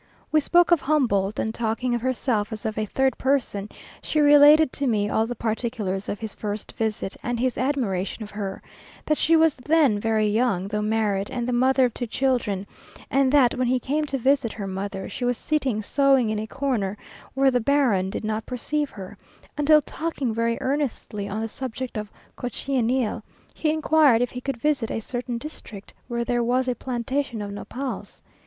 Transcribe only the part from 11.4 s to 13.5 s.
the mother of two children, and